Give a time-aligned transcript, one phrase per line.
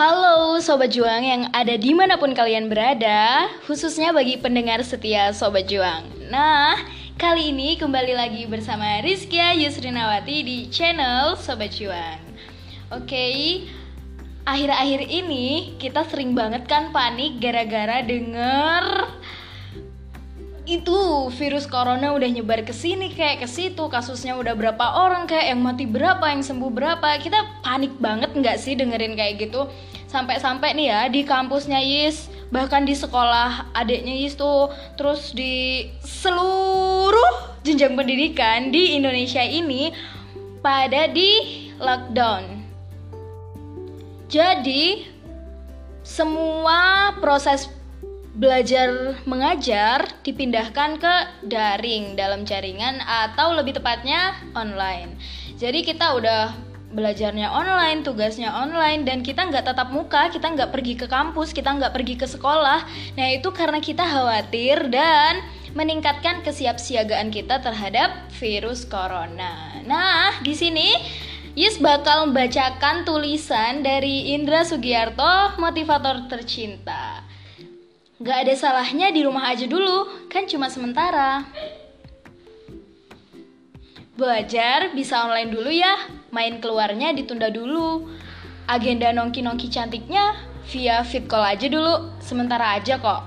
[0.00, 5.68] Halo Sobat Juang yang ada di mana pun kalian berada Khususnya bagi pendengar setia Sobat
[5.68, 6.08] Juang.
[6.32, 6.72] Nah,
[7.20, 12.16] kali ini kembali lagi bersama Rizkia Yusrinawati di channel Sobat Juang.
[12.88, 13.68] Oke,
[14.48, 19.04] akhir-akhir ini kita sering banget kan panik gara-gara denger
[20.70, 25.50] itu virus corona udah nyebar ke sini kayak ke situ kasusnya udah berapa orang kayak
[25.50, 27.18] yang mati berapa yang sembuh berapa.
[27.18, 29.66] Kita panik banget nggak sih dengerin kayak gitu
[30.10, 37.62] sampai-sampai nih ya di kampusnya Yis bahkan di sekolah adiknya Yis tuh terus di seluruh
[37.62, 39.94] jenjang pendidikan di Indonesia ini
[40.58, 42.42] pada di lockdown
[44.26, 45.06] jadi
[46.02, 47.70] semua proses
[48.34, 51.14] belajar mengajar dipindahkan ke
[51.50, 55.18] daring dalam jaringan atau lebih tepatnya online.
[55.58, 60.94] Jadi kita udah belajarnya online, tugasnya online, dan kita nggak tatap muka, kita nggak pergi
[60.98, 62.82] ke kampus, kita nggak pergi ke sekolah.
[63.14, 65.38] Nah itu karena kita khawatir dan
[65.78, 69.78] meningkatkan kesiapsiagaan kita terhadap virus corona.
[69.86, 70.90] Nah di sini
[71.58, 77.26] Yus bakal membacakan tulisan dari Indra Sugiarto, motivator tercinta.
[78.22, 81.42] Gak ada salahnya di rumah aja dulu, kan cuma sementara.
[84.14, 88.10] Belajar bisa online dulu ya, main keluarnya ditunda dulu.
[88.70, 90.38] Agenda nongki-nongki cantiknya
[90.70, 93.26] via fit call aja dulu, sementara aja kok.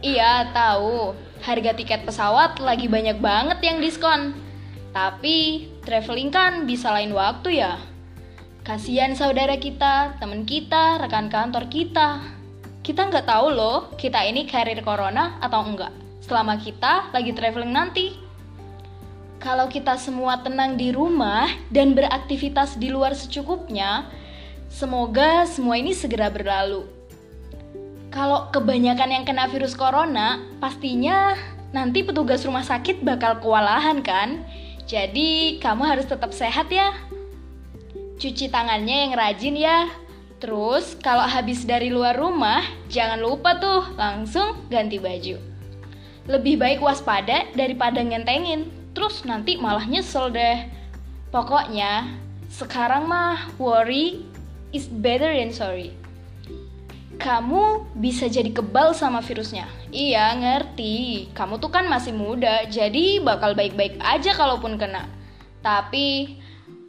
[0.00, 1.12] Iya, tahu.
[1.40, 4.36] Harga tiket pesawat lagi banyak banget yang diskon.
[4.96, 7.76] Tapi traveling kan bisa lain waktu ya.
[8.64, 12.40] Kasihan saudara kita, teman kita, rekan kantor kita
[12.80, 15.92] kita nggak tahu loh kita ini carrier corona atau enggak
[16.24, 18.16] selama kita lagi traveling nanti.
[19.40, 24.04] Kalau kita semua tenang di rumah dan beraktivitas di luar secukupnya,
[24.68, 26.84] semoga semua ini segera berlalu.
[28.12, 31.40] Kalau kebanyakan yang kena virus corona, pastinya
[31.72, 34.44] nanti petugas rumah sakit bakal kewalahan kan?
[34.84, 36.92] Jadi kamu harus tetap sehat ya.
[38.20, 39.88] Cuci tangannya yang rajin ya,
[40.40, 45.36] Terus kalau habis dari luar rumah, jangan lupa tuh langsung ganti baju.
[46.24, 50.66] Lebih baik waspada daripada ngentengin, terus nanti malah nyesel deh.
[51.30, 52.10] Pokoknya,
[52.50, 54.26] sekarang mah worry
[54.74, 55.94] is better than sorry.
[57.20, 59.68] Kamu bisa jadi kebal sama virusnya.
[59.92, 61.28] Iya, ngerti.
[61.36, 65.04] Kamu tuh kan masih muda, jadi bakal baik-baik aja kalaupun kena.
[65.60, 66.40] Tapi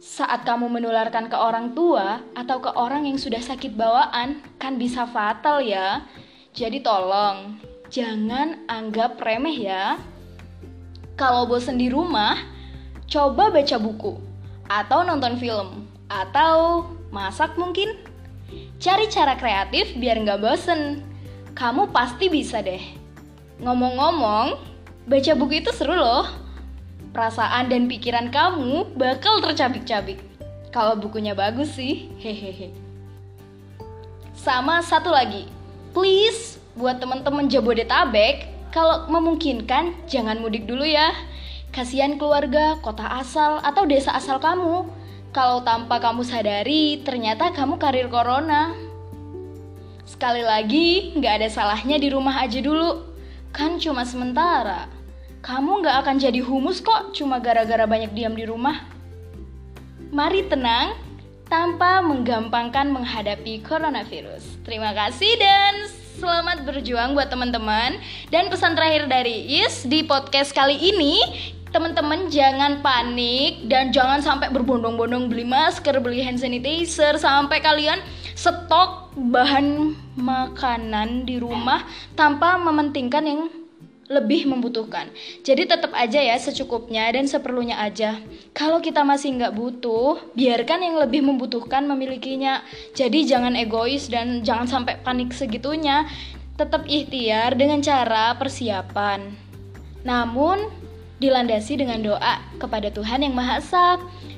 [0.00, 5.04] saat kamu menularkan ke orang tua atau ke orang yang sudah sakit bawaan, kan bisa
[5.04, 6.06] fatal ya.
[6.56, 9.98] Jadi tolong, jangan anggap remeh ya.
[11.20, 12.40] Kalau bosen di rumah,
[13.04, 14.16] coba baca buku,
[14.64, 17.92] atau nonton film, atau masak mungkin.
[18.80, 21.04] Cari cara kreatif biar nggak bosen.
[21.52, 22.80] Kamu pasti bisa deh.
[23.60, 24.56] Ngomong-ngomong,
[25.04, 26.24] baca buku itu seru loh
[27.10, 30.22] perasaan dan pikiran kamu bakal tercabik-cabik.
[30.70, 32.70] Kalau bukunya bagus sih, hehehe.
[34.32, 35.50] Sama satu lagi,
[35.90, 41.14] please buat teman-teman Jabodetabek, kalau memungkinkan jangan mudik dulu ya.
[41.70, 44.90] Kasihan keluarga, kota asal, atau desa asal kamu.
[45.30, 48.74] Kalau tanpa kamu sadari, ternyata kamu karir corona.
[50.02, 53.06] Sekali lagi, nggak ada salahnya di rumah aja dulu.
[53.54, 54.90] Kan cuma sementara.
[55.40, 58.76] Kamu gak akan jadi humus kok cuma gara-gara banyak diam di rumah.
[60.12, 60.92] Mari tenang,
[61.50, 64.62] tanpa menggampangkan menghadapi coronavirus.
[64.62, 65.74] Terima kasih dan
[66.20, 67.96] selamat berjuang buat teman-teman.
[68.28, 71.16] Dan pesan terakhir dari Is di podcast kali ini,
[71.72, 78.04] teman-teman jangan panik dan jangan sampai berbondong-bondong beli masker, beli hand sanitizer sampai kalian
[78.36, 83.48] stok bahan makanan di rumah tanpa mementingkan yang
[84.10, 85.06] lebih membutuhkan.
[85.46, 88.18] Jadi tetap aja ya secukupnya dan seperlunya aja.
[88.50, 92.66] Kalau kita masih nggak butuh, biarkan yang lebih membutuhkan memilikinya.
[92.98, 96.10] Jadi jangan egois dan jangan sampai panik segitunya.
[96.58, 99.30] Tetap ikhtiar dengan cara persiapan.
[100.02, 100.58] Namun
[101.22, 103.88] dilandasi dengan doa kepada Tuhan yang Maha Esa.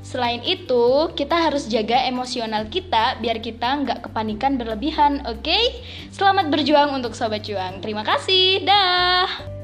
[0.00, 5.44] Selain itu, kita harus jaga emosional kita biar kita nggak kepanikan berlebihan, oke?
[5.44, 5.84] Okay?
[6.08, 7.84] Selamat berjuang untuk Sobat Juang.
[7.84, 9.59] Terima kasih, dah!